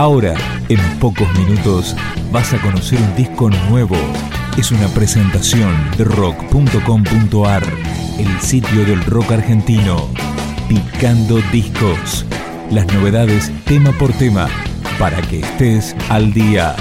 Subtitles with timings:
[0.00, 0.34] Ahora,
[0.70, 1.94] en pocos minutos,
[2.32, 3.96] vas a conocer un disco nuevo.
[4.56, 7.62] Es una presentación de rock.com.ar,
[8.18, 10.08] el sitio del rock argentino.
[10.70, 12.24] Picando discos.
[12.70, 14.48] Las novedades tema por tema,
[14.98, 16.74] para que estés al día.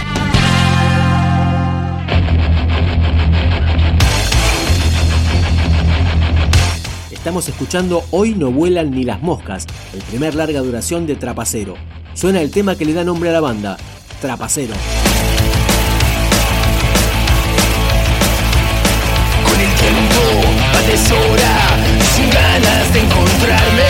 [7.11, 11.75] Estamos escuchando Hoy no vuelan ni las moscas, el primer larga duración de Trapacero.
[12.19, 13.77] Suena el tema que le da nombre a la banda,
[14.19, 14.73] Trapacero.
[19.45, 20.19] Con el tiempo
[20.79, 21.55] atesora,
[22.13, 23.87] sin ganas de encontrarme.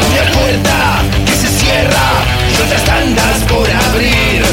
[0.00, 2.08] Una puerta que se cierra
[2.50, 4.47] y otras tandas por abrir.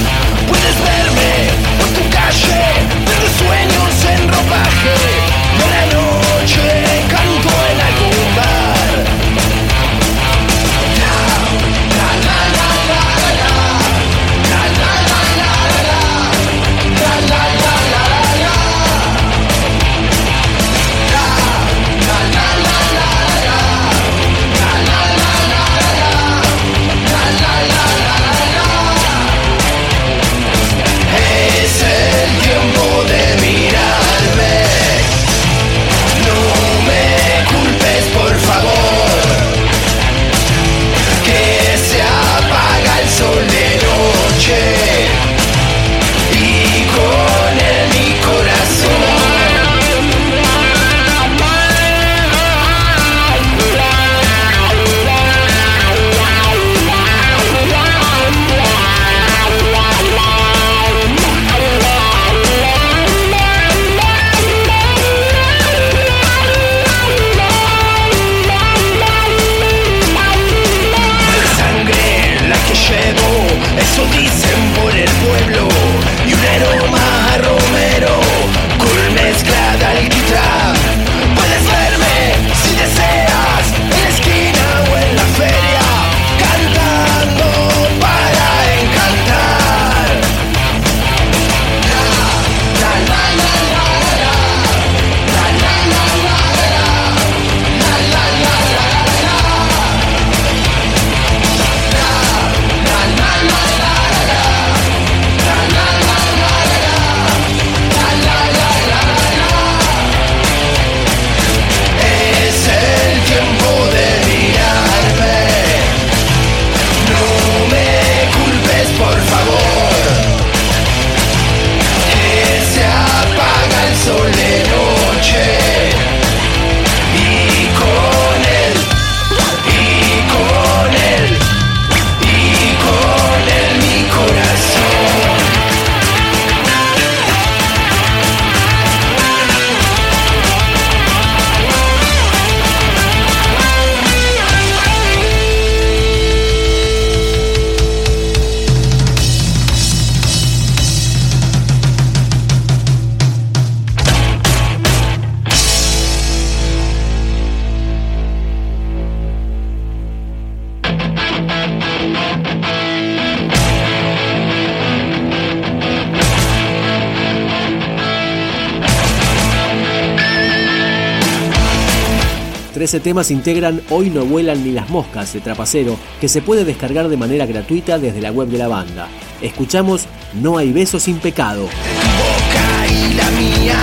[172.86, 177.10] 13 temas integran Hoy no vuelan ni las moscas de Trapacero, que se puede descargar
[177.10, 179.08] de manera gratuita desde la web de la banda.
[179.42, 181.64] Escuchamos No hay beso sin pecado.
[181.64, 183.80] Boca y la mía,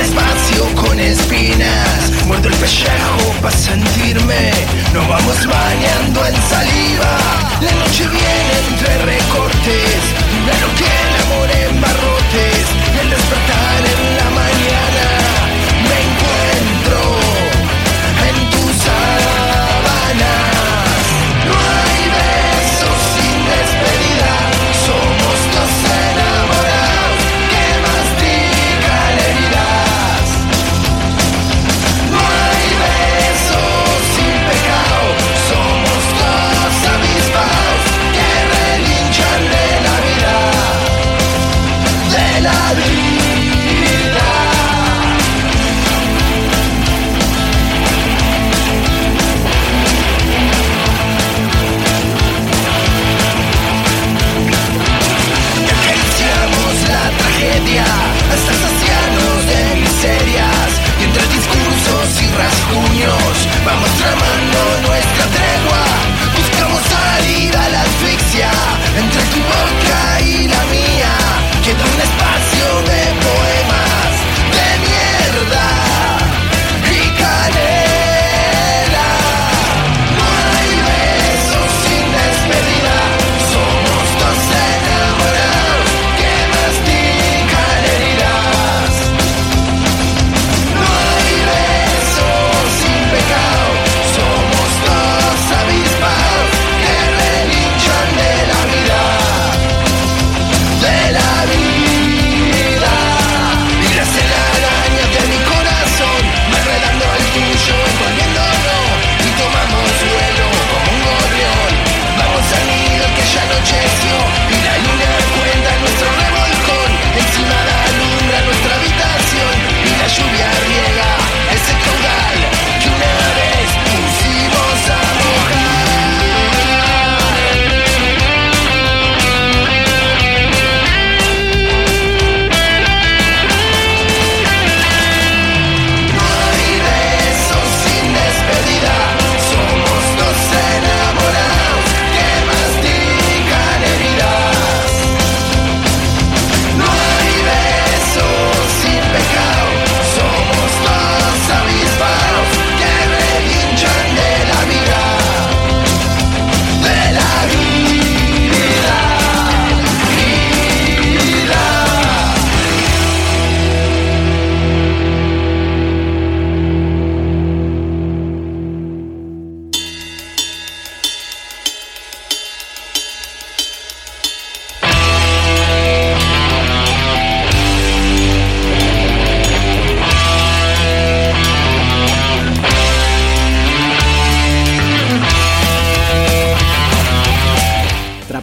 [0.00, 4.50] espacio con espinas, muerto el pellejo para sentirme,
[4.94, 6.24] vamos bañando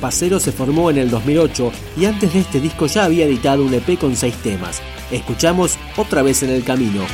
[0.04, 3.74] Trapacero se formó en el 2008 y antes de este disco ya había editado un
[3.74, 4.82] EP con seis temas.
[5.10, 7.06] Escuchamos Otra vez en el camino.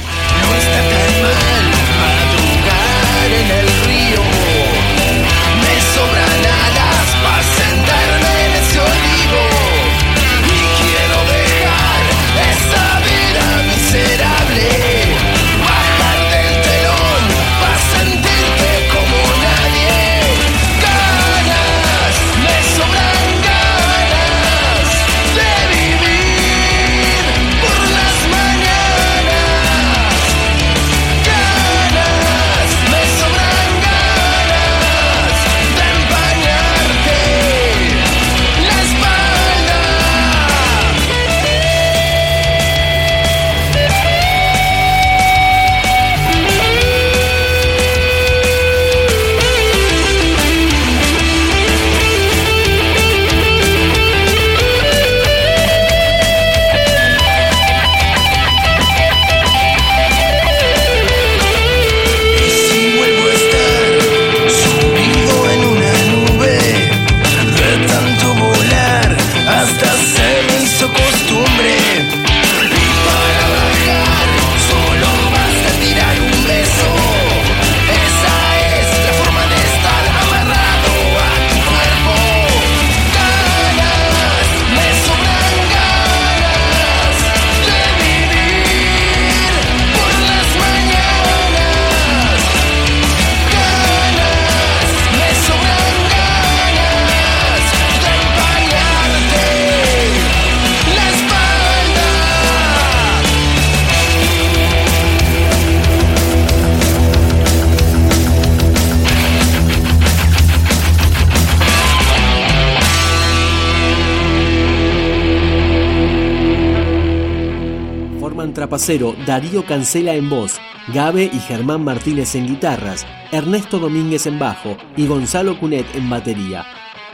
[118.79, 120.57] Trapacero Darío Cancela en voz,
[120.93, 126.65] Gabe y Germán Martínez en guitarras, Ernesto Domínguez en bajo y Gonzalo Cunet en batería.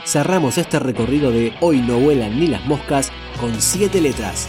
[0.04, 4.48] Cerramos este recorrido de Hoy no vuelan ni las moscas con siete letras.